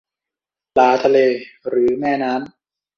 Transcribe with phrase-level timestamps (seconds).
[0.75, 1.19] ปลาทะเล
[1.69, 2.51] หรือแม่น้ำ?